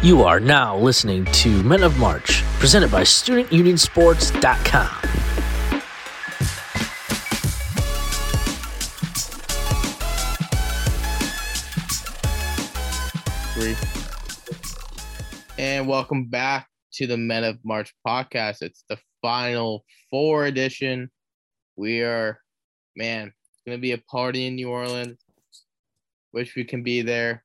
[0.00, 4.86] You are now listening to Men of March, presented by StudentUnionSports.com.
[13.54, 13.74] Three.
[15.58, 18.62] And welcome back to the Men of March podcast.
[18.62, 21.10] It's the final four edition.
[21.74, 22.38] We are,
[22.94, 25.18] man, it's going to be a party in New Orleans.
[26.32, 27.42] Wish we can be there.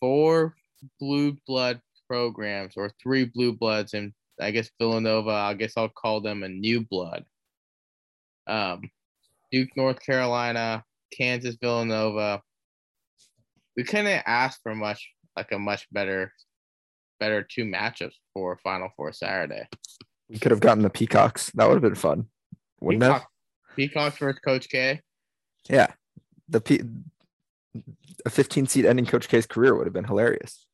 [0.00, 0.55] Four
[1.00, 6.20] blue blood programs, or three blue bloods, and I guess Villanova, I guess I'll call
[6.20, 7.24] them a new blood.
[8.46, 8.90] Um,
[9.50, 12.42] Duke, North Carolina, Kansas, Villanova.
[13.76, 16.32] We couldn't ask for much, like a much better,
[17.20, 19.66] better two matchups for Final Four Saturday.
[20.28, 21.50] We could have gotten the Peacocks.
[21.54, 22.26] That would have been fun,
[22.80, 23.06] wouldn't it?
[23.06, 23.28] Peacock,
[23.76, 25.00] Peacocks versus Coach K.
[25.68, 25.88] Yeah,
[26.48, 26.82] the P-
[28.24, 30.65] a 15 seat ending Coach K's career would have been hilarious.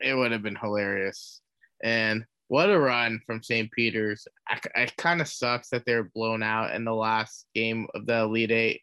[0.00, 1.40] It would have been hilarious.
[1.82, 3.70] And what a run from St.
[3.70, 4.26] Peter's.
[4.48, 8.20] I, it kind of sucks that they're blown out in the last game of the
[8.22, 8.82] Elite Eight.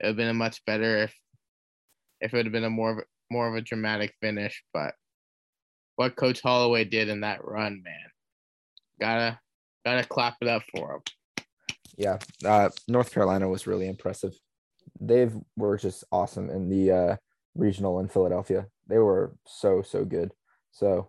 [0.00, 1.14] It would have been much better if
[2.20, 4.62] if it would have been a more of a, more of a dramatic finish.
[4.72, 4.94] But
[5.96, 8.10] what Coach Holloway did in that run, man,
[9.00, 9.38] gotta
[9.84, 11.00] gotta clap it up for him.
[11.96, 14.34] Yeah, uh, North Carolina was really impressive.
[15.00, 17.16] They were just awesome in the uh,
[17.54, 18.66] regional in Philadelphia.
[18.88, 20.32] They were so so good.
[20.76, 21.08] So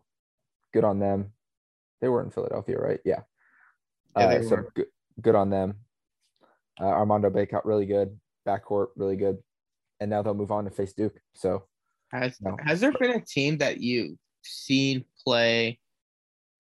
[0.74, 1.34] good on them.
[2.00, 3.00] They were in Philadelphia, right?
[3.04, 3.22] Yeah.
[4.16, 4.72] Yeah, Uh, so were.
[4.74, 4.86] good,
[5.22, 5.76] good on them.
[6.80, 8.18] Uh, Armando Bacot really good.
[8.48, 9.40] Backcourt really good.
[10.00, 11.20] And now they'll move on to face Duke.
[11.34, 11.64] So
[12.12, 12.56] Has No.
[12.66, 15.80] has there been a team that you've seen play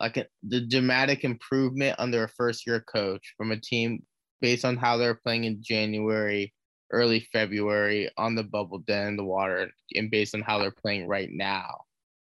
[0.01, 4.03] like a, the dramatic improvement under a first year coach from a team
[4.41, 6.53] based on how they're playing in January,
[6.91, 11.07] early February on the bubble, then in the water, and based on how they're playing
[11.07, 11.86] right now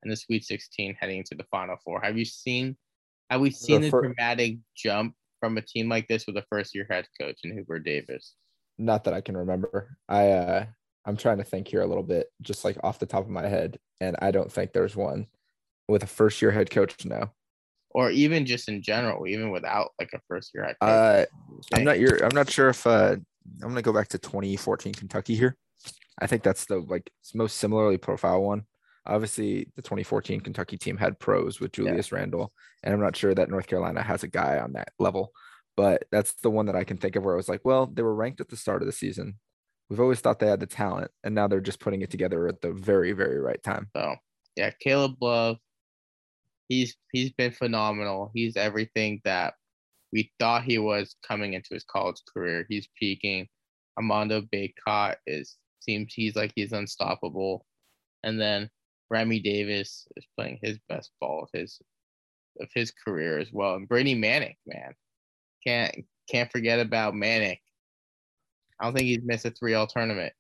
[0.04, 2.02] in the Sweet 16 heading into the Final Four?
[2.02, 2.78] Have you seen?
[3.30, 6.74] Have we seen a fir- dramatic jump from a team like this with a first
[6.74, 8.36] year head coach in Hubert Davis?
[8.78, 9.98] not that I can remember.
[10.08, 10.66] I uh
[11.06, 13.48] I'm trying to think here a little bit, just like off the top of my
[13.48, 15.28] head, and I don't think there's one
[15.88, 17.32] with a first year head coach now.
[17.92, 20.90] Or even just in general, even without like a first year head coach.
[20.90, 21.26] Uh,
[21.74, 22.24] I'm not your.
[22.24, 23.16] I'm not sure if uh,
[23.62, 25.56] I'm gonna go back to 2014 Kentucky here.
[26.20, 28.64] I think that's the like most similarly profile one.
[29.08, 32.52] Obviously, the 2014 Kentucky team had pros with Julius Randle,
[32.84, 35.32] and I'm not sure that North Carolina has a guy on that level.
[35.76, 38.02] But that's the one that I can think of where I was like, well, they
[38.02, 39.36] were ranked at the start of the season.
[39.90, 42.62] We've always thought they had the talent, and now they're just putting it together at
[42.62, 43.90] the very, very right time.
[43.96, 44.16] So
[44.56, 45.58] yeah, Caleb Love,
[46.68, 48.32] he's he's been phenomenal.
[48.34, 49.54] He's everything that
[50.12, 52.66] we thought he was coming into his college career.
[52.68, 53.48] He's peaking.
[53.98, 57.66] Armando Bacot is seems he's like he's unstoppable.
[58.24, 58.70] And then
[59.10, 61.80] Remy Davis is playing his best ball of his
[62.60, 63.76] of his career as well.
[63.76, 64.94] And Brady Manek, man.
[65.66, 65.96] Can't
[66.30, 67.60] can't forget about Manek.
[68.80, 70.34] I don't think he's missed a three all tournament.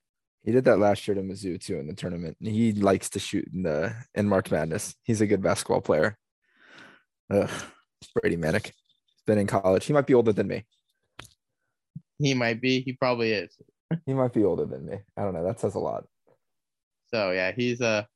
[0.44, 2.38] He did that last year to Mizzou too in the tournament.
[2.39, 4.95] He likes to shoot in the in March Madness.
[5.03, 6.17] He's a good basketball player.
[7.29, 7.49] Ugh,
[8.16, 8.66] Brady Manek.
[8.66, 9.85] He's been in college.
[9.85, 10.66] He might be older than me.
[12.19, 13.55] He might be, he probably is.
[14.05, 14.97] He might be older than me.
[15.17, 15.44] I don't know.
[15.44, 16.05] That says a lot.
[17.13, 18.07] So yeah, he's a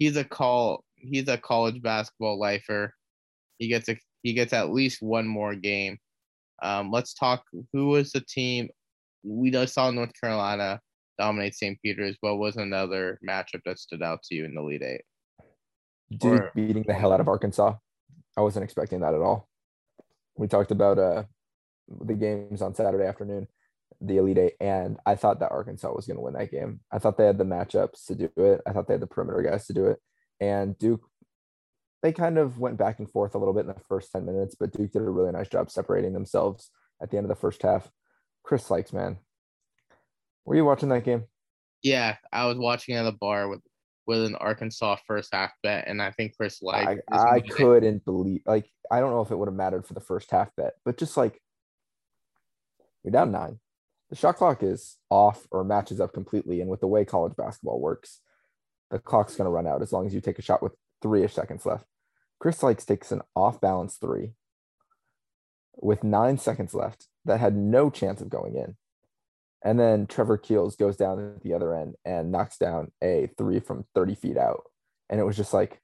[0.00, 2.92] he's a call he's a college basketball lifer.
[3.58, 5.98] He gets a he gets at least one more game.
[6.62, 7.44] Um, let's talk.
[7.72, 8.68] Who was the team?
[9.22, 10.80] We just saw North Carolina
[11.18, 11.78] dominate St.
[11.82, 12.16] Peter's.
[12.20, 15.02] What was another matchup that stood out to you in the Elite Eight?
[16.18, 17.74] Duke Or- beating the hell out of Arkansas.
[18.36, 19.48] I wasn't expecting that at all.
[20.36, 21.22] We talked about uh
[22.06, 23.48] the games on Saturday afternoon,
[24.00, 26.80] the Elite Eight, and I thought that Arkansas was going to win that game.
[26.90, 28.60] I thought they had the matchups to do it.
[28.66, 29.98] I thought they had the perimeter guys to do it,
[30.40, 31.02] and Duke.
[32.02, 34.56] They kind of went back and forth a little bit in the first 10 minutes,
[34.58, 36.70] but Duke did a really nice job separating themselves
[37.02, 37.90] at the end of the first half.
[38.42, 39.18] Chris Lykes, man.
[40.46, 41.24] Were you watching that game?
[41.82, 43.60] Yeah, I was watching at a bar with
[44.06, 48.42] with an Arkansas first half bet, and I think Chris I, like I couldn't believe
[48.46, 50.98] like I don't know if it would have mattered for the first half bet, but
[50.98, 51.40] just like
[53.04, 53.60] you're down nine.
[54.10, 56.60] The shot clock is off or matches up completely.
[56.60, 58.20] And with the way college basketball works,
[58.90, 61.64] the clock's gonna run out as long as you take a shot with three-ish seconds
[61.64, 61.86] left.
[62.40, 64.32] Chris Lykes takes an off-balance three
[65.76, 68.76] with nine seconds left that had no chance of going in.
[69.62, 73.60] And then Trevor Keels goes down at the other end and knocks down a three
[73.60, 74.64] from 30 feet out.
[75.08, 75.80] And it was just like,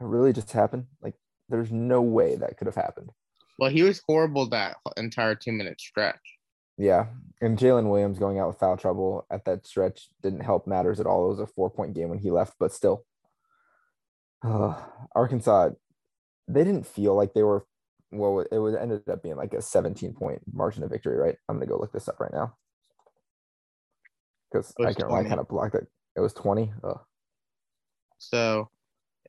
[0.00, 0.86] it really just happened.
[1.02, 1.14] Like,
[1.48, 3.10] there's no way that could have happened.
[3.58, 6.35] Well, he was horrible that entire two minute stretch.
[6.78, 7.06] Yeah.
[7.40, 11.06] And Jalen Williams going out with foul trouble at that stretch didn't help matters at
[11.06, 11.26] all.
[11.26, 13.04] It was a four point game when he left, but still.
[14.42, 14.74] Uh,
[15.14, 15.70] Arkansas,
[16.48, 17.66] they didn't feel like they were.
[18.12, 21.36] Well, it was ended up being like a 17 point margin of victory, right?
[21.48, 22.54] I'm gonna go look this up right now
[24.50, 25.28] because I can I 20.
[25.28, 25.86] kind of blocked it.
[26.16, 26.72] It was 20.
[26.84, 27.00] Ugh.
[28.18, 28.70] So,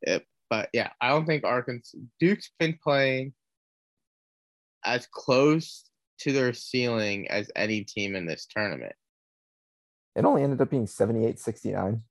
[0.01, 3.33] it, but yeah, I don't think Arkansas Duke's been playing
[4.85, 8.95] as close to their ceiling as any team in this tournament.
[10.15, 12.01] It only ended up being 78 69.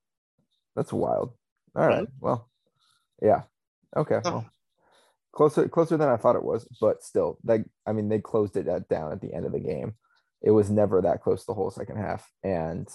[0.74, 1.32] That's wild.
[1.74, 1.96] All right.
[1.96, 2.08] Really?
[2.20, 2.48] Well,
[3.20, 3.42] yeah.
[3.96, 4.20] Okay.
[4.22, 4.30] Huh.
[4.30, 4.50] Well,
[5.36, 8.66] closer closer than I thought it was, but still, like I mean, they closed it
[8.66, 9.94] at, down at the end of the game.
[10.42, 12.88] It was never that close the whole second half, and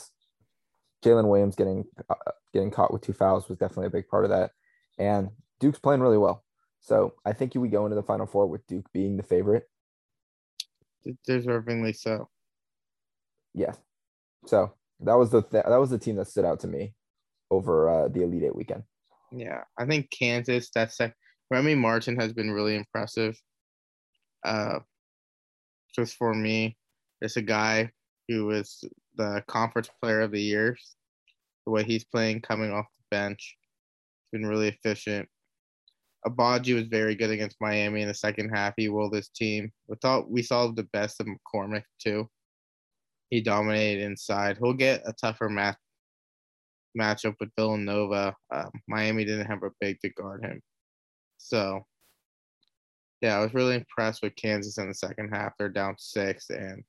[1.03, 2.15] Jalen Williams getting uh,
[2.53, 4.51] getting caught with two fouls was definitely a big part of that.
[4.97, 5.29] And
[5.59, 6.43] Duke's playing really well,
[6.79, 9.69] so I think we go into the final four with Duke being the favorite.
[11.27, 12.29] Deservingly so.
[13.53, 13.73] Yeah.
[14.45, 16.93] So that was the th- that was the team that stood out to me
[17.49, 18.83] over uh, the Elite Eight weekend.
[19.31, 20.69] Yeah, I think Kansas.
[20.73, 21.15] That's sec-
[21.49, 23.37] Remy Martin has been really impressive.
[24.43, 24.79] Uh,
[25.95, 26.77] just for me,
[27.21, 27.91] it's a guy
[28.27, 28.83] who was
[29.15, 30.77] the conference player of the year.
[31.65, 33.57] The way he's playing, coming off the bench,
[34.23, 35.29] It's been really efficient.
[36.25, 38.73] Agbaji was very good against Miami in the second half.
[38.77, 39.71] He willed his team.
[39.87, 42.29] We thought we saw the best of McCormack too.
[43.29, 44.57] He dominated inside.
[44.57, 45.77] He'll get a tougher match
[46.99, 48.35] matchup with Villanova.
[48.53, 50.61] Um, Miami didn't have a big to guard him.
[51.37, 51.85] So,
[53.21, 55.53] yeah, I was really impressed with Kansas in the second half.
[55.57, 56.83] They're down six and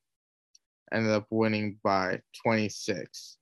[0.93, 3.38] ended up winning by 26.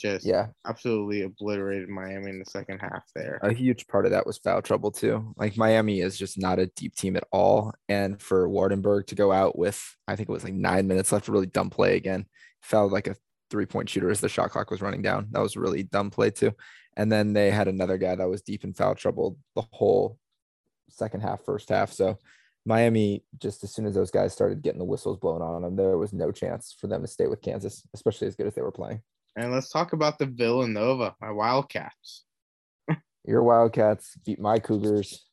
[0.00, 3.38] Just Yeah, absolutely obliterated Miami in the second half there.
[3.42, 5.34] a huge part of that was foul trouble too.
[5.36, 9.30] Like Miami is just not a deep team at all, and for Waardenburg to go
[9.30, 12.26] out with I think it was like nine minutes left, really dumb play again.
[12.62, 13.16] Fouled like a
[13.50, 15.28] three point shooter as the shot clock was running down.
[15.32, 16.52] That was a really dumb play too.
[16.96, 20.18] And then they had another guy that was deep in foul trouble the whole
[20.88, 21.92] second half, first half.
[21.92, 22.18] So
[22.64, 25.96] Miami, just as soon as those guys started getting the whistles blown on them, there
[25.96, 28.72] was no chance for them to stay with Kansas, especially as good as they were
[28.72, 29.02] playing.
[29.36, 32.24] And let's talk about the Villanova, my Wildcats.
[33.24, 35.26] Your Wildcats beat my Cougars.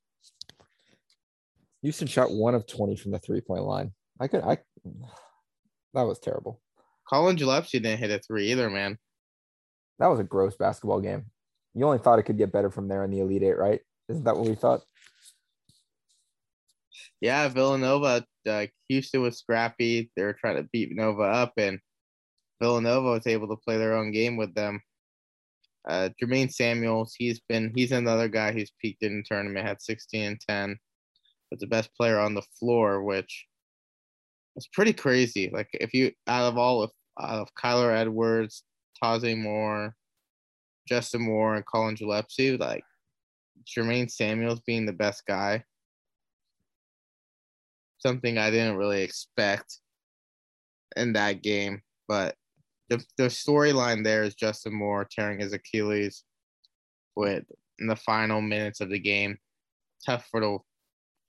[1.82, 3.92] Houston shot one of 20 from the three point line.
[4.20, 4.58] I could, I,
[5.94, 6.62] that was terrible.
[7.08, 8.98] Collin Gillespie didn't hit a three either, man.
[10.00, 11.26] That was a gross basketball game.
[11.74, 13.82] You only thought it could get better from there in the Elite Eight, right?
[14.10, 14.82] Isn't that what we thought?
[17.22, 20.12] Yeah, Villanova, uh, Houston was scrappy.
[20.16, 21.80] They were trying to beat Nova up, and
[22.62, 24.82] Villanova was able to play their own game with them.
[25.88, 30.22] Uh, Jermaine Samuels, he's been he's another guy who's peaked in the tournament, had 16
[30.24, 30.78] and 10,
[31.52, 33.46] was the best player on the floor, which
[34.58, 35.50] is pretty crazy.
[35.54, 38.64] Like if you out of all of out of Kyler Edwards,
[39.02, 39.96] Taze Moore,
[40.88, 42.84] Justin Moore, and Collin Gillespie, like
[43.66, 45.64] Jermaine Samuels being the best guy
[48.00, 49.80] something I didn't really expect
[50.96, 51.82] in that game.
[52.08, 52.36] But
[52.90, 56.24] the the storyline there is Justin Moore tearing his Achilles
[57.16, 57.44] with
[57.80, 59.38] in the final minutes of the game.
[60.06, 60.58] Tough for the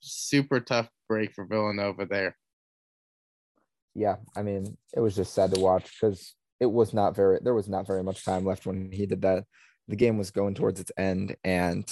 [0.01, 2.37] super tough break for Villanova there.
[3.95, 7.55] Yeah, I mean, it was just sad to watch because it was not very there
[7.55, 9.45] was not very much time left when he did that.
[9.87, 11.91] The game was going towards its end, and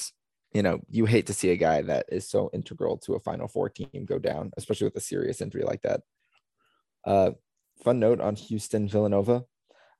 [0.53, 3.47] you know, you hate to see a guy that is so integral to a Final
[3.47, 6.01] Four team go down, especially with a serious injury like that.
[7.03, 7.31] Uh,
[7.83, 9.43] fun note on Houston Villanova.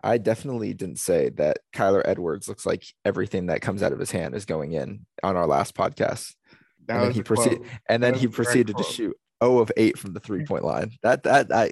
[0.04, 4.12] I definitely didn't say that Kyler Edwards looks like everything that comes out of his
[4.12, 6.36] hand is going in on our last podcast.
[6.88, 9.60] That and then he proceeded and then he was a direct proceeded to shoot 0
[9.60, 10.92] of 8 from the three point line.
[11.04, 11.72] That that I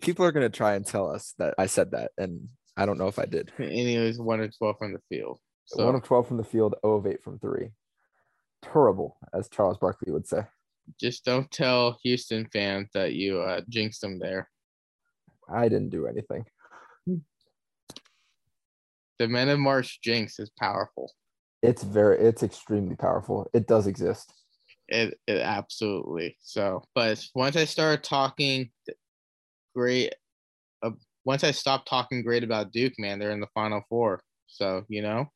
[0.00, 3.08] people are gonna try and tell us that I said that, and I don't know
[3.08, 3.52] if I did.
[3.58, 5.38] And he was one of twelve from the field.
[5.68, 7.68] So One of 12 from the field, 0 of 8 from three.
[8.62, 10.44] Terrible, as Charles Barkley would say.
[10.98, 14.48] just don't tell Houston fans that you uh, jinxed them there.
[15.46, 16.46] I didn't do anything.
[19.18, 21.12] The Men of March jinx is powerful.
[21.62, 23.50] It's very, it's extremely powerful.
[23.52, 24.32] It does exist.
[24.88, 26.82] It it absolutely so.
[26.94, 28.70] But once I started talking
[29.74, 30.14] great,
[30.82, 30.92] uh,
[31.24, 34.22] once I stopped talking great about Duke, man, they're in the Final Four.
[34.46, 35.26] So you know,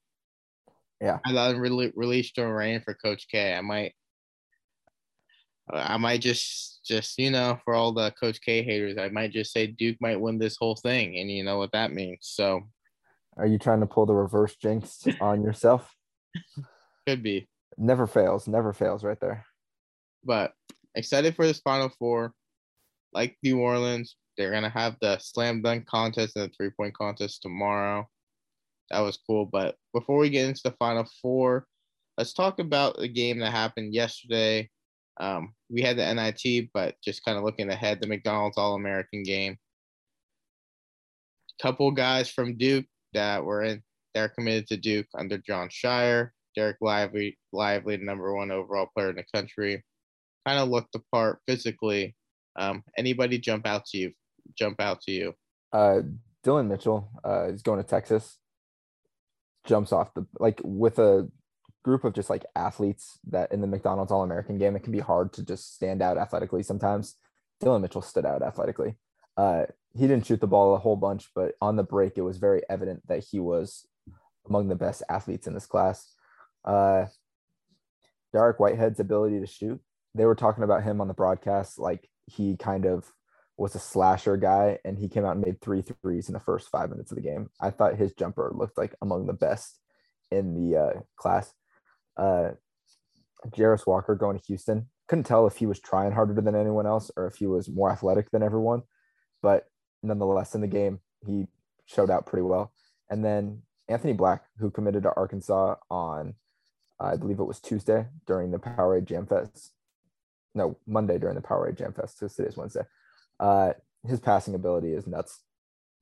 [1.00, 1.18] Yeah.
[1.26, 3.54] I thought really released a rain for Coach K.
[3.54, 3.92] I might,
[5.70, 9.52] I might just just you know for all the Coach K haters, I might just
[9.52, 12.20] say Duke might win this whole thing, and you know what that means.
[12.22, 12.62] So
[13.36, 15.94] Are you trying to pull the reverse jinx on yourself?
[17.06, 17.48] could be.
[17.78, 18.46] Never fails.
[18.46, 19.46] Never fails right there.
[20.24, 20.52] but
[20.94, 22.32] excited for this Final Four.
[23.14, 27.42] Like New Orleans, they're gonna have the slam dunk contest and the three point contest
[27.42, 28.06] tomorrow.
[28.90, 29.46] That was cool.
[29.46, 31.66] But before we get into the Final Four,
[32.18, 34.70] let's talk about the game that happened yesterday.
[35.20, 39.22] Um, we had the NIT, but just kind of looking ahead, the McDonald's All American
[39.22, 39.56] game.
[41.60, 43.82] Couple guys from Duke that were in,
[44.14, 46.30] they're committed to Duke under Jon Scheyer.
[46.56, 49.82] Dereck Lively, Lively, the number one overall player in the country,
[50.46, 52.14] kind of looked the part physically.
[52.56, 54.12] Um, anybody jump out to you?
[54.58, 55.34] Jump out to you?
[55.72, 56.02] Uh,
[56.42, 58.38] Dillon Mitchell uh, is going to Texas.
[59.64, 61.28] Jumps off the like with a
[61.84, 65.00] group of just like athletes that in the McDonald's All American game, it can be
[65.00, 67.16] hard to just stand out athletically sometimes.
[67.60, 68.96] Dillon Mitchell stood out athletically.
[69.36, 72.38] Uh, he didn't shoot the ball a whole bunch, but on the break, it was
[72.38, 73.86] very evident that he was
[74.48, 76.14] among the best athletes in this class.
[76.64, 77.06] Uh,
[78.34, 79.80] Dariq Whitehead's ability to shoot,
[80.14, 83.10] they were talking about him on the broadcast like he kind of
[83.56, 86.68] was a slasher guy and he came out and made three threes in the first
[86.70, 87.50] five minutes of the game.
[87.60, 89.78] I thought his jumper looked like among the best
[90.30, 91.52] in the uh, class.
[92.16, 92.50] Uh,
[93.48, 94.88] Jarace Walker going to Houston.
[95.08, 97.90] Couldn't tell if he was trying harder than anyone else or if he was more
[97.90, 98.82] athletic than everyone,
[99.42, 99.68] but
[100.02, 101.46] nonetheless, in the game, he
[101.86, 102.72] showed out pretty well.
[103.10, 106.34] And then Anthony Black, who committed to Arkansas on,
[106.98, 109.72] I believe it was Tuesday during the Powerade Jam Fest.
[110.54, 112.20] No, Monday during the Powerade Jam Fest.
[112.20, 112.82] Because today's Wednesday.
[113.40, 113.72] Uh,
[114.06, 115.40] his passing ability is nuts.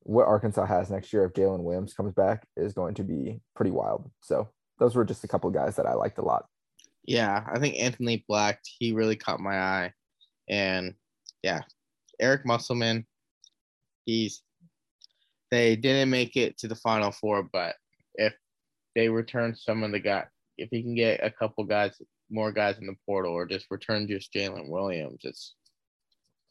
[0.02, 3.70] What Arkansas has next year if Jalen Williams comes back is going to be pretty
[3.70, 4.11] wild.
[4.20, 6.47] So those were just a couple guys that I liked a lot.
[7.04, 9.92] Yeah, I think Anthony Black, he really caught my eye.
[10.49, 10.94] And
[11.42, 11.62] yeah,
[12.18, 13.06] Eric Musselman,
[14.11, 14.43] he's
[15.50, 17.75] they didn't make it to the final four, but
[18.14, 18.33] if
[18.95, 20.26] they return some of the guys,
[20.59, 22.00] if he can get a couple guys,
[22.31, 25.55] more guys in the portal, or just return just Jalen Williams, it's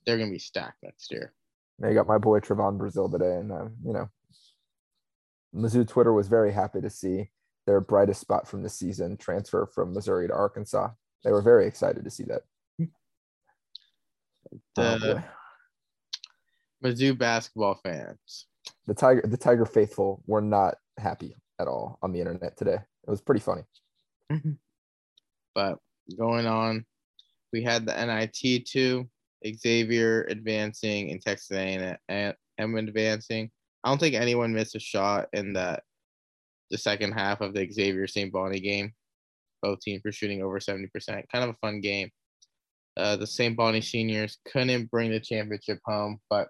[0.06, 1.34] they're gonna be stacked next year.
[1.80, 4.10] They got my boy Trevon Brazile today, and uh, you know,
[5.56, 7.30] Mizzou Twitter was very happy to see
[7.66, 10.90] their brightest spot from the season transfer from Missouri to Arkansas.
[11.24, 12.42] They were very excited to see that.
[14.76, 15.22] The oh,
[16.84, 18.48] Mizzou basketball fans.
[18.88, 22.78] The Tiger, the Tiger faithful were not happy at all on the internet today.
[23.08, 23.64] It was pretty funny.
[25.56, 25.78] but
[26.18, 26.86] going on,
[27.52, 29.10] we had the NIT too.
[29.46, 33.50] Xavier advancing and Texas A&M advancing.
[33.84, 35.84] I don't think anyone missed a shot in that
[36.70, 38.32] the second half of the Xavier St.
[38.32, 38.94] Bonnie game.
[39.62, 40.90] Both teams were shooting over 70%.
[41.08, 42.10] Kind of a fun game.
[42.98, 43.56] Uh, the St.
[43.56, 46.50] Bonnie seniors couldn't bring the championship home, but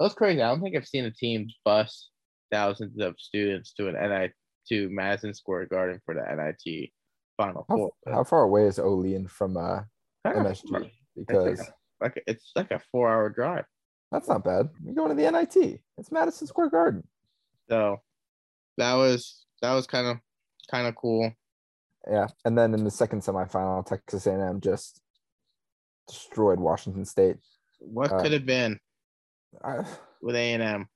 [0.00, 0.40] that was crazy.
[0.40, 2.08] I don't think I've seen a team bus
[2.50, 4.32] thousands of students to an NIT
[4.70, 6.90] to Madison Square Garden for the NIT
[7.36, 7.90] Final how, Four.
[8.08, 9.80] How far away is Olean from uh,
[10.26, 10.90] MSG?
[11.14, 13.66] Because like a, it's like a four hour drive.
[14.10, 14.70] That's not bad.
[14.82, 15.80] You're going to the NIT.
[15.98, 17.06] It's Madison Square Garden.
[17.68, 18.00] So
[18.78, 20.16] that was that was kind of
[20.70, 21.30] kind of cool.
[22.10, 25.02] Yeah, and then in the second semifinal, Texas A&M just
[26.08, 27.36] destroyed Washington State.
[27.80, 28.80] What uh, could have been
[29.64, 29.84] I,
[30.22, 30.86] with A&M?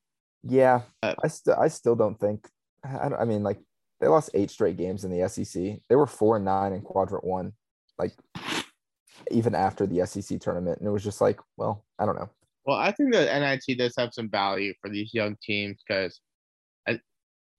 [0.42, 2.46] Yeah, uh, I still I still don't think.
[2.84, 3.58] I, I mean, like
[4.00, 5.80] they lost eight straight games in the SEC.
[5.88, 7.52] They were four and nine in quadrant one.
[7.98, 8.12] Like
[9.30, 10.78] even after the SEC tournament.
[10.78, 12.28] And it was just like, well, I don't know.
[12.66, 16.20] Well, I think that NIT does have some value for these young teams because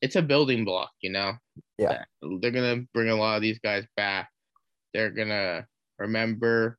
[0.02, 1.34] it's a building block, you know?
[1.78, 2.04] Yeah.
[2.22, 4.30] They're going to bring a lot of these guys back.
[4.94, 5.66] They're going to
[6.00, 6.78] remember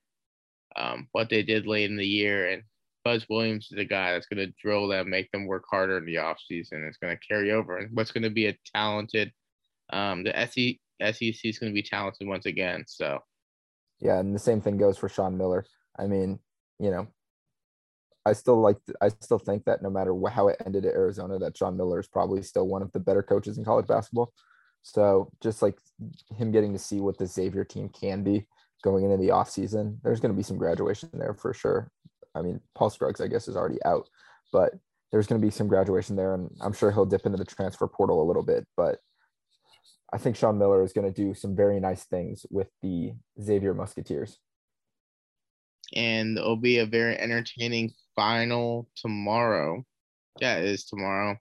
[0.77, 2.51] um, what they did late in the year.
[2.51, 2.63] And
[3.07, 6.05] Buzz Williams is a guy that's going to drill them, make them work harder in
[6.05, 6.89] the offseason.
[6.89, 7.77] It's going to carry over.
[7.77, 9.31] And what's going to be a talented,
[9.93, 12.83] um, the SEC is going to be talented once again.
[12.89, 13.21] So
[14.01, 15.65] yeah, and the same thing goes for Sean Miller.
[15.97, 16.41] I mean,
[16.81, 17.07] you know,
[18.25, 21.57] I still like I still think that no matter how it ended at Arizona, that
[21.57, 24.33] Sean Miller is probably still one of the better coaches in college basketball.
[24.83, 25.79] So just like
[26.37, 28.47] him getting to see what the Xavier team can be
[28.83, 31.93] going into the offseason, there's going to be some graduation there for sure.
[32.37, 34.09] I mean, Paul Scruggs, I guess, is already out,
[34.53, 34.73] but
[35.11, 37.87] there's going to be some graduation there, and I'm sure he'll dip into the transfer
[37.87, 38.67] portal a little bit.
[38.77, 38.99] But
[40.13, 43.75] I think Sean Miller is going to do some very nice things with the Xavier
[43.75, 44.39] Musketeers.
[45.95, 49.85] And it'll be a very entertaining final tomorrow.
[50.41, 51.37] Yeah, it is tomorrow.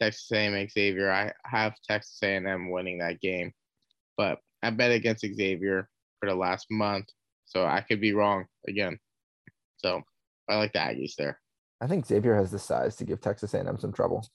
[0.00, 1.10] Texas A&M Xavier.
[1.10, 3.52] I have Texas A&M winning that game,
[4.16, 7.06] but I bet against Xavier for the last month,
[7.46, 8.98] so I could be wrong again.
[9.82, 10.02] So
[10.48, 11.38] I like the Aggies there.
[11.80, 14.26] I think Xavier has the size to give Texas A&M some trouble.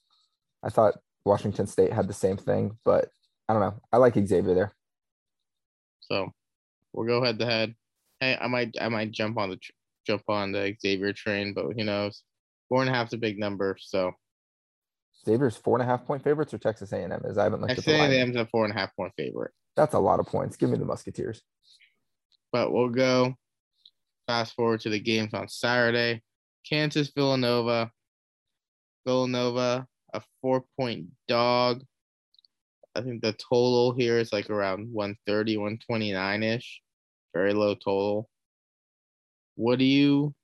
[0.62, 3.10] I thought Washington State had the same thing, but
[3.48, 3.80] I don't know.
[3.92, 4.72] I like Xavier there.
[6.00, 6.30] So
[6.92, 7.74] we'll go head to head.
[8.20, 9.58] Hey, I might I might jump on the
[10.06, 12.22] jump on the Xavier train, but who knows?
[12.68, 14.12] Four and a half's a big number, so
[15.24, 17.38] Xavier's four and a half point favorites or Texas A&M is.
[17.38, 18.16] I haven't looked at the Texas.
[18.16, 19.52] A&M's a four and a half point favorite.
[19.76, 20.56] That's a lot of points.
[20.56, 21.42] Give me the Musketeers.
[22.52, 23.34] But we'll go
[24.26, 26.22] fast forward to the games on Saturday.
[26.68, 27.90] Kansas Villanova.
[29.06, 31.82] Villanova, a four point dog.
[32.94, 36.80] I think the total here is like around 130, 129 ish.
[37.34, 38.28] Very low total.
[39.54, 40.34] What do you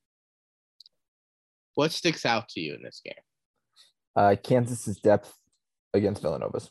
[1.75, 3.15] what sticks out to you in this game?
[4.15, 5.33] Uh, Kansas's depth
[5.95, 6.71] against Villanova's.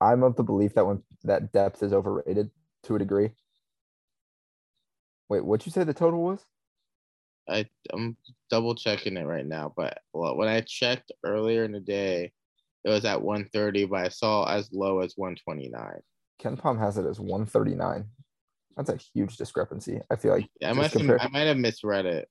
[0.00, 2.50] I'm of the belief that when that depth is overrated
[2.84, 3.30] to a degree.
[5.32, 6.44] Wait, what'd you say the total was?
[7.48, 8.18] I I'm
[8.50, 12.32] double checking it right now, but well, when I checked earlier in the day,
[12.84, 16.02] it was at 130, but I saw as low as 129.
[16.38, 18.04] KenPom has it as 139.
[18.76, 20.02] That's a huge discrepancy.
[20.10, 22.28] I feel like I just must have, I might have misread it.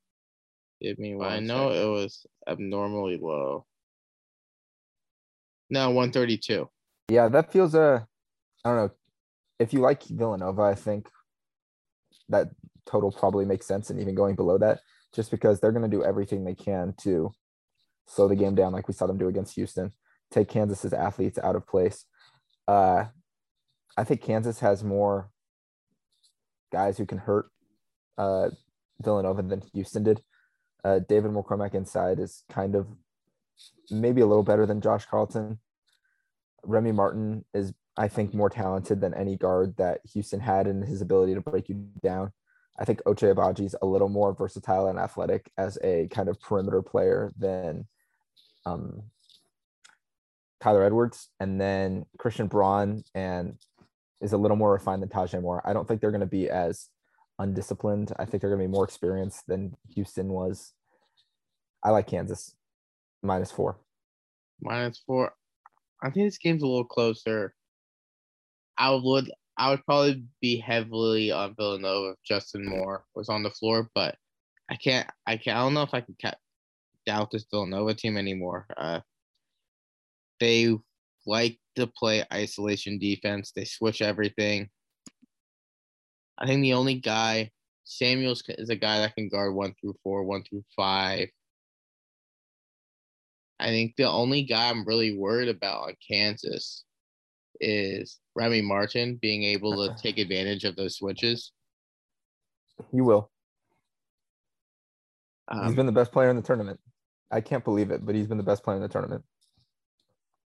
[0.80, 1.28] Give me one.
[1.28, 3.66] I know it was abnormally low.
[5.72, 6.70] No, 132.
[7.10, 8.02] Yeah, that feels uh
[8.64, 8.92] I don't know.
[9.58, 11.10] If you like Villanova, I think
[12.30, 12.50] that
[12.92, 14.82] total probably makes sense and even going below that,
[15.14, 17.32] just because they're gonna do everything they can to
[18.08, 19.92] slow the game down like we saw them do against Houston,
[20.32, 22.06] take Kansas's athletes out of place.
[22.68, 23.06] Uh
[23.98, 25.30] I think Kansas has more
[26.72, 27.50] guys who can hurt
[28.18, 28.50] uh
[29.02, 30.22] Villanova than Houston did.
[30.84, 32.88] Uh David McCormack inside is kind of
[33.90, 35.60] maybe a little better than Josh Carlton.
[36.64, 41.02] Remy Martin is, I think, more talented than any guard that Houston had in his
[41.02, 42.32] ability to break you down.
[42.80, 46.82] I think Ochai Agbaji's a little more versatile and athletic as a kind of perimeter
[46.82, 47.88] player than
[48.66, 49.04] um,
[50.62, 51.30] Tyler Edwards.
[51.40, 53.58] And then Christian Braun and
[54.22, 55.62] is a little more refined than Tajay Moore.
[55.66, 56.90] I don't think they're going to be as
[57.40, 58.14] undisciplined.
[58.18, 60.74] I think they're going to be more experienced than Houston was.
[61.84, 62.56] I like Kansas
[63.24, 63.78] minus four.
[64.62, 65.34] Minus four.
[66.04, 67.54] I think this game's a little closer.
[68.78, 73.52] I would I would probably be heavily on Villanova if Justin Moore was on the
[73.52, 74.16] floor, but
[74.72, 76.34] I can't I can't I don't know if I can ca-
[77.06, 78.66] doubt this Villanova team anymore.
[78.76, 79.02] Uh,
[80.40, 80.76] they
[81.28, 83.52] like to play isolation defense.
[83.56, 84.68] They switch everything.
[86.40, 87.52] I think the only guy
[87.84, 91.30] Samuels is a guy that can guard one through four, one through five.
[93.60, 96.84] I think the only guy I'm really worried about on Kansas
[97.62, 101.52] is Remy Martin being able to take advantage of those switches.
[102.92, 103.32] You will.
[105.52, 106.80] He's um, been the best player in the tournament.
[107.32, 109.24] I can't believe it, but he's been the best player in the tournament.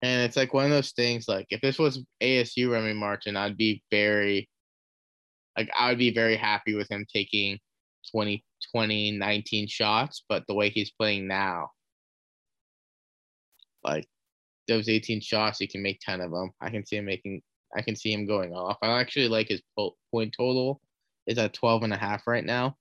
[0.02, 1.28] and it's like one of those things.
[1.28, 4.50] Like if this was ASU Remy Martin, I'd be very,
[5.58, 7.60] like I would be very happy with him taking
[8.12, 8.44] 20,
[8.74, 10.24] 20, 19 shots.
[10.28, 11.70] But the way he's playing now,
[13.84, 14.08] like
[14.68, 16.52] those 18 shots, he can make 10 of them.
[16.62, 17.42] I can see him making,
[17.76, 18.78] I can see him going off.
[18.82, 20.82] I actually like his po- point total
[21.28, 22.76] is at 12 and a half right now.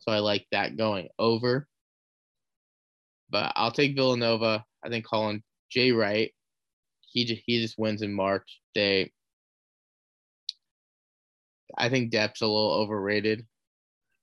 [0.00, 1.66] So I like that going over.
[3.30, 4.64] But I'll take Villanova.
[4.84, 6.32] I think Colin Jay Wright,
[7.00, 8.60] he just, he just wins in March.
[8.74, 9.12] They,
[11.76, 13.44] I think depth's a little overrated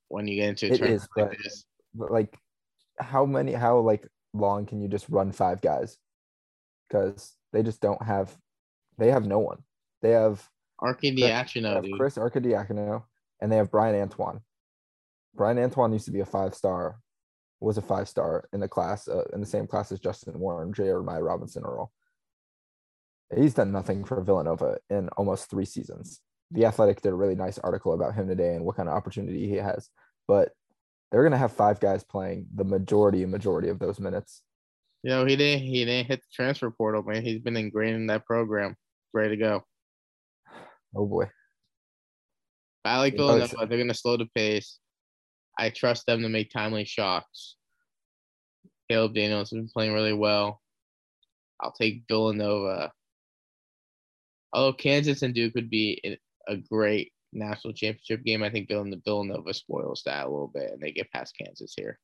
[0.08, 1.66] when you get into a It tournament is, like but- this.
[1.94, 2.38] But like,
[3.00, 3.52] how many?
[3.52, 5.98] How like long can you just run five guys?
[6.92, 8.36] Because they just don't have.
[8.98, 9.60] They have no one.
[10.02, 10.48] They have,
[10.82, 11.98] Arky they Diacono, have dude.
[11.98, 13.04] Chris Arcidiacono,
[13.40, 14.42] and they have Bryan Antoine.
[15.36, 17.00] Bryan Antoine used to be a five star,
[17.60, 20.74] was a five star in the class uh, in the same class as Justin Warren,
[20.74, 21.92] Jeremiah Robinson Earl.
[23.36, 26.20] He's done nothing for Villanova in almost three seasons.
[26.52, 29.48] The Athletic did a really nice article about him today and what kind of opportunity
[29.48, 29.90] he has.
[30.28, 30.52] But
[31.12, 34.42] they're gonna have five guys playing the majority majority of those minutes.
[35.04, 37.24] You know, he didn't he didn't hit the transfer portal, man.
[37.24, 38.76] He's been ingrained in that program.
[39.14, 39.64] Ready to go.
[40.96, 41.30] Oh boy.
[42.86, 43.66] I like Villanova.
[43.68, 44.80] They're gonna slow the pace.
[45.58, 47.56] I trust them to make timely shots.
[48.90, 50.62] Caleb Daniels has been playing really well.
[51.60, 52.92] I'll take Villanova.
[54.54, 59.54] Although Kansas and Duke would be a great national championship game, I think Villan- Villanova
[59.54, 62.00] spoils that a little bit, and they get past Kansas here.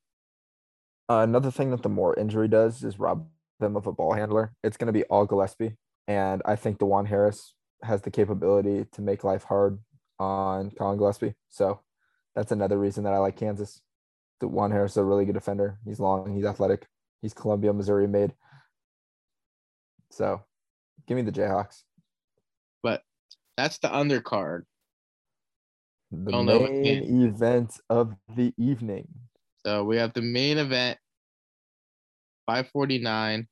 [1.08, 3.26] Uh, another thing that the Moore injury does is rob
[3.60, 4.52] them of a ball handler.
[4.62, 9.02] It's going to be all Gillespie, and I think Dajuan Harris has the capability to
[9.02, 9.78] make life hard
[10.18, 11.34] on Collin Gillespie.
[11.48, 11.80] So
[12.34, 13.80] that's another reason that I like Kansas.
[14.42, 15.78] Dajuan Harris is a really good defender.
[15.84, 16.86] He's long, he's athletic,
[17.22, 18.34] he's Columbia, Missouri made.
[20.10, 20.42] So
[21.06, 21.82] give me the Jayhawks.
[22.82, 23.02] But
[23.56, 24.64] that's the undercard.
[26.10, 29.08] The main event of the evening.
[29.68, 30.98] So we have the main event,
[32.46, 33.46] 549,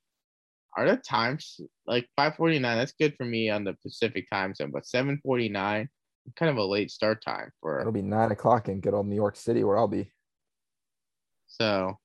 [0.74, 2.62] are the times like 5:49?
[2.62, 5.90] That's good for me on the Pacific time zone, but 7:49,
[6.34, 7.80] kind of a late start time for.
[7.80, 10.10] It'll be nine o'clock in good old New York City where I'll be.
[11.48, 11.98] So,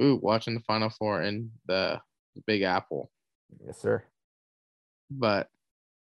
[0.00, 2.00] ooh, watching the Final Four in the
[2.46, 3.10] Big Apple.
[3.66, 4.04] Yes, sir.
[5.10, 5.48] But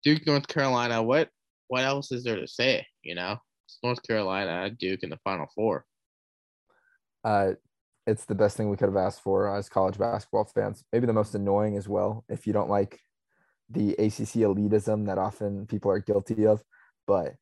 [0.04, 1.30] Duke, North Carolina, what
[1.69, 2.86] what else is there to say?
[3.02, 5.86] You know, it's North Carolina, Duke in the Final Four.
[7.23, 7.51] Uh,
[8.08, 10.84] it's the best thing we could have asked for as college basketball fans.
[10.91, 12.99] Maybe the most annoying as well, if you don't like
[13.69, 16.63] the ACC elitism that often people are guilty of.
[17.05, 17.36] But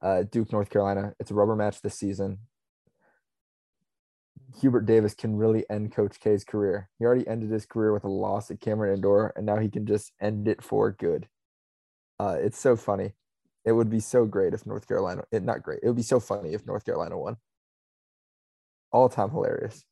[0.00, 2.38] uh, Duke, North Carolina, it's a rubber match this season.
[4.60, 6.88] Hubert Davis can really end Coach K's career.
[6.98, 9.86] He already ended his career with a loss at Cameron Indoor, and now he can
[9.86, 11.28] just end it for good.
[12.20, 13.14] Uh, it's so funny.
[13.64, 15.80] It would be so great if North Carolina, it not great.
[15.82, 17.36] It would be so funny if North Carolina won.
[18.94, 19.84] All time hilarious.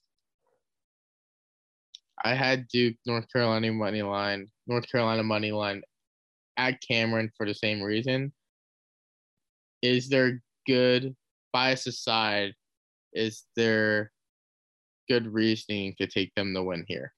[2.24, 5.82] I had Duke, North Carolina money line, North Carolina money line
[6.56, 8.32] at Cameron for the same reason.
[9.82, 11.16] Is there good
[11.52, 12.54] bias aside?
[13.12, 14.12] Is there
[15.08, 17.12] good reasoning to take them to win here?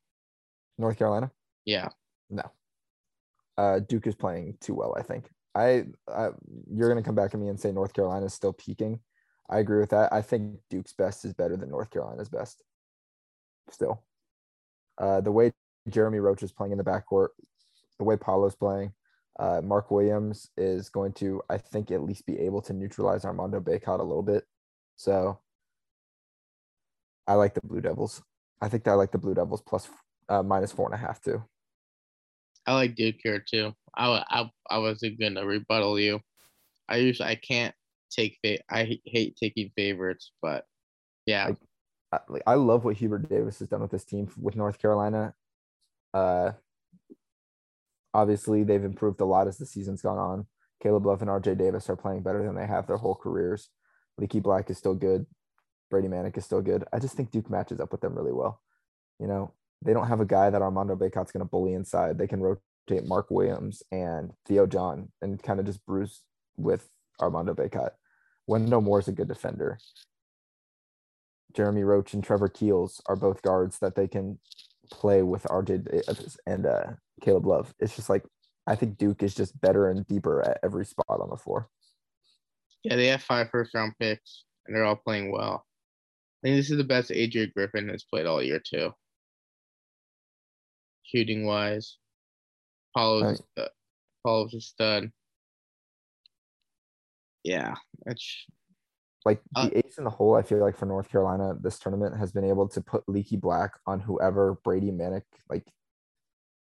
[0.79, 1.31] North Carolina?
[1.67, 1.91] Yeah.
[2.31, 2.51] No.
[3.59, 5.29] Uh, Duke is playing too well, I think.
[5.55, 6.31] I, I
[6.73, 9.01] you're gonna come back at me and say North Carolina is still peaking.
[9.49, 10.13] I agree with that.
[10.13, 12.63] I think Duke's best is better than North Carolina's best.
[13.71, 14.03] Still,
[14.99, 15.53] uh, the way
[15.89, 17.29] Jeremy Roach is playing in the backcourt,
[17.99, 18.93] the way Paolo's playing,
[19.39, 23.61] uh, Mark Williams is going to, I think, at least be able to neutralize Armando
[23.61, 24.45] Bacot a little bit.
[24.97, 25.41] So
[27.27, 28.23] I like the Blue Devils.
[28.61, 29.89] I think that I like the Blue Devils plus
[30.29, 31.43] uh, minus four and a half too.
[32.67, 33.75] I like Duke here too.
[33.95, 36.21] I, I, I wasn't gonna rebuttal you.
[36.89, 37.75] I usually I can't
[38.15, 40.65] take fa- I hate taking favorites, but
[41.27, 41.51] yeah.
[42.13, 45.35] I, like, I love what Hubert Davis has done with this team with North Carolina.
[46.13, 46.53] Uh,
[48.15, 50.47] obviously they've improved a lot as the season's gone on.
[50.83, 53.69] Caleb Love and RJ Davis are playing better than they have their whole careers.
[54.17, 55.27] Leaky Black is still good.
[55.91, 56.85] Brady Manek is still good.
[56.93, 58.61] I just think Duke matches up with them really well.
[59.19, 62.19] You know, they don't have a guy that Armando Bacot's going to bully inside.
[62.19, 66.23] They can rotate Mark Williams and Theo John and kind of just bruise
[66.57, 66.89] with
[67.21, 67.91] Armando Bacot.
[68.47, 69.79] Wendell Moore is a good defender.
[71.55, 74.39] Jeremy Roach and Trevor Keels are both guards that they can
[74.91, 76.85] play with RJ and uh,
[77.23, 77.75] Caleb Love.
[77.79, 78.25] It's just like
[78.67, 81.69] I think Duke is just better and deeper at every spot on the floor.
[82.83, 85.65] Yeah, they have five first round picks and they're all playing well.
[86.43, 88.93] I think this is the best AJ Griffin has played all year too.
[91.05, 91.99] Shooting wise,
[92.95, 93.69] Paolo's right.
[94.25, 95.11] Paolo's a stud.
[97.45, 98.47] Yeah, that's
[99.25, 100.35] like uh, the ace in the hole.
[100.35, 103.73] I feel like for North Carolina, this tournament has been able to put Leaky Black
[103.87, 105.67] on whoever Brady Manek like.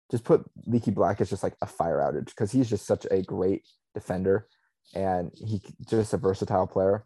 [0.10, 3.22] Just put Leaky Black as just like a fire outage because he's just such a
[3.22, 4.48] great defender,
[4.94, 7.06] and he just a versatile player.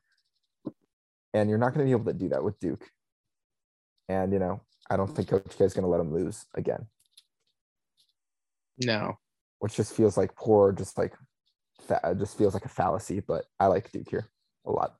[1.33, 2.89] And you're not going to be able to do that with Duke.
[4.07, 6.87] And you know, I don't think Coach K is going to let him lose again.
[8.77, 9.17] No.
[9.59, 11.13] Which just feels like poor, just like,
[11.81, 13.19] fa- uh, just feels like a fallacy.
[13.19, 14.29] But I like Duke here
[14.65, 14.95] a lot.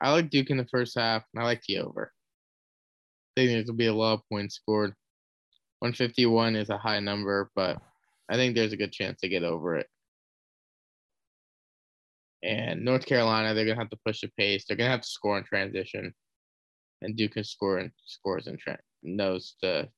[0.00, 2.12] I like Duke in the first half, and I like the over.
[3.36, 4.94] I think there's gonna be a lot of points scored.
[5.80, 7.78] 151 is a high number, but
[8.30, 9.86] I think there's a good chance to get over it.
[12.42, 14.64] And North Carolina, they're gonna have to push the pace.
[14.66, 16.14] They're gonna have to score in transition,
[17.02, 19.88] and Duke can score and scores and tra- knows the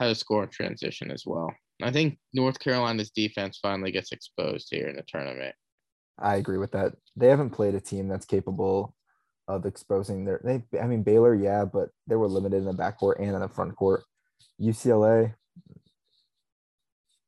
[0.00, 1.54] how to score in transition as well.
[1.82, 5.54] I think North Carolina's defense finally gets exposed here in the tournament.
[6.18, 6.94] I agree with that.
[7.16, 8.94] They haven't played a team that's capable
[9.48, 10.40] of exposing their.
[10.44, 13.48] They, I mean, Baylor, yeah, but they were limited in the backcourt and in the
[13.48, 14.04] front court.
[14.60, 15.34] UCLA,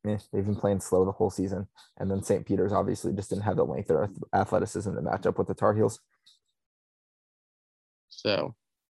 [0.07, 1.67] eh, they've been playing slow the whole season,
[1.99, 2.47] and then St.
[2.47, 5.75] Peter's obviously just didn't have the length or athleticism to match up with the Tar
[5.75, 5.99] Heels.
[8.09, 8.55] So,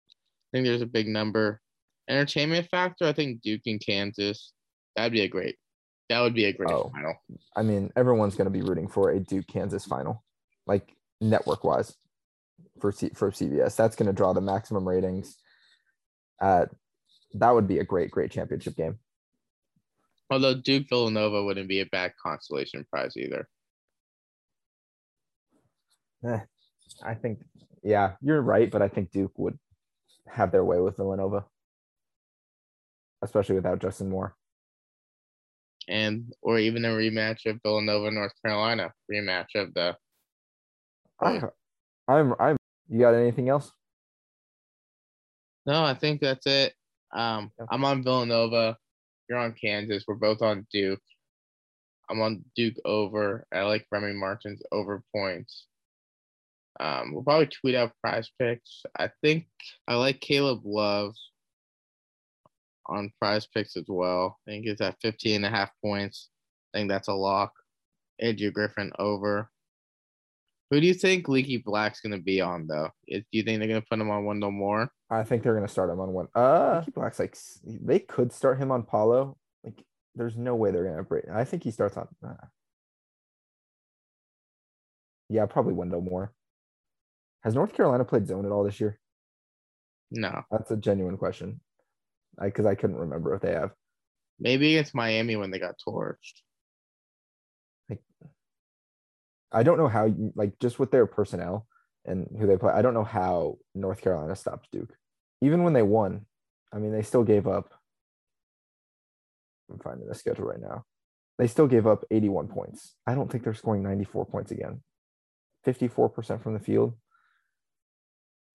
[0.09, 1.61] I think there's a big number.
[2.09, 4.53] Entertainment factor, I think Duke and Kansas.
[4.97, 5.57] That'd be a great
[6.09, 7.15] that would be a great oh, final.
[7.57, 10.23] I mean, everyone's going to be rooting for a Duke Kansas final,
[10.67, 11.97] like network wise,
[12.81, 13.77] for C- for CBS.
[13.77, 15.37] That's going to draw the maximum ratings.
[16.41, 16.67] Uh,
[17.35, 18.99] that would be a great, great championship game.
[20.31, 23.49] Although Duke Villanova wouldn't be a bad consolation prize either.
[26.25, 26.41] Eh,
[27.05, 27.41] I think,
[27.83, 29.59] yeah, you're right, but I think Duke would
[30.27, 31.45] have their way with Villanova,
[33.23, 34.35] especially without Justin Moore
[35.89, 39.97] and or even a rematch of Villanova North Carolina rematch of the.
[41.21, 41.41] I,
[42.09, 42.57] I'm I'm.
[42.89, 43.71] You got anything else?
[45.65, 46.75] No, I think that's it.
[47.15, 47.51] Um.
[47.71, 48.77] I'm on Villanova.
[49.29, 50.05] You're on Kansas.
[50.07, 51.01] We're both on Duke.
[52.09, 53.47] I'm on Duke over.
[53.53, 55.67] I like Remy Martin's over points.
[56.79, 58.85] Um, we'll probably tweet out PrizePicks.
[58.99, 59.47] I think
[59.89, 61.15] I like Caleb Love
[62.89, 64.39] on PrizePicks as well.
[64.47, 66.31] I think it's at 15 and a half points.
[66.75, 67.53] I think that's a lock.
[68.21, 69.51] Andrew Griffin over.
[70.71, 72.91] Who do you think Leaky Black's gonna be on though?
[73.07, 74.91] Is- Do you think they're gonna put him on Wendell Moore?
[75.11, 76.27] I think they're gonna start him on one.
[76.35, 79.37] Uh, Leaky Black's like they could start him on Paolo.
[79.63, 79.85] Like,
[80.17, 81.25] there's no way they're gonna break.
[81.33, 82.09] I think he starts on.
[82.27, 82.35] Uh,
[85.29, 86.33] yeah, probably Wendell Moore.
[87.43, 88.99] Has North Carolina played zone at all this year?
[90.11, 91.61] No, That's a genuine question.
[92.39, 93.73] I because I couldn't remember if they have.
[94.39, 96.43] maybe against Miami when they got torched.
[99.53, 101.67] I don't know how like just with their personnel
[102.05, 102.73] and who they play.
[102.73, 104.95] I don't know how North Carolina stopped Duke.
[105.41, 106.27] Even when they won,
[106.73, 107.73] I mean, they still gave up.
[109.71, 110.85] I'm finding the schedule right now.
[111.39, 112.95] They still gave up 81 points.
[113.07, 114.83] I don't think they're scoring 94 points again.
[115.67, 116.95] 54% from the field.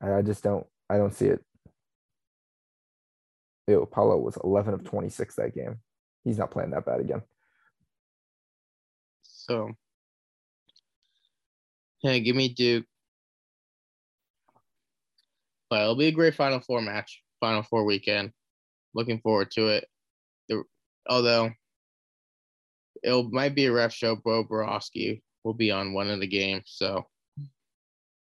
[0.02, 0.66] I I just don't.
[0.90, 1.44] I don't see it.
[3.72, 5.80] Ew, Paolo was 11 of 26 that game.
[6.24, 7.22] He's not playing that bad again.
[9.22, 9.72] So,
[12.04, 12.86] yeah, give me Duke.
[15.70, 18.34] But it'll be a great Final Four match, Final Four weekend.
[18.94, 19.88] Looking forward to it.
[20.50, 20.64] The,
[21.10, 21.52] although
[23.04, 26.66] it might be a ref show, Bo Borowski will be on one of the games.
[26.66, 27.08] So,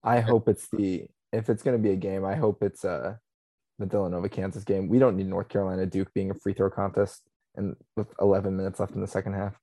[0.03, 2.25] I hope it's the if it's going to be a game.
[2.25, 3.17] I hope it's uh
[3.79, 4.89] the Villanova Kansas game.
[4.89, 7.23] We don't need North Carolina Duke being a free throw contest
[7.57, 9.55] and with 11 minutes left in the second half.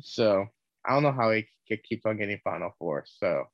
[0.00, 0.46] so
[0.86, 1.46] I don't know how he
[1.84, 3.04] keeps on getting Final Four.
[3.06, 3.44] So,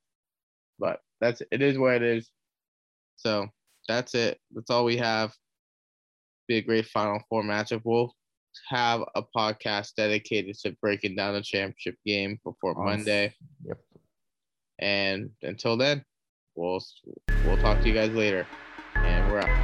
[0.78, 2.30] but that's it is what it is.
[3.16, 3.48] So
[3.88, 4.38] that's it.
[4.52, 5.32] That's all we have.
[6.48, 7.82] Be a great Final Four matchup.
[7.84, 8.14] We'll
[8.68, 12.84] have a podcast dedicated to breaking down the championship game before Awesome.
[12.84, 13.34] Monday.
[13.64, 13.78] Yep.
[14.80, 16.04] And until then,
[16.54, 16.82] we'll
[17.46, 18.46] we'll talk to you guys later.
[19.34, 19.63] We're out.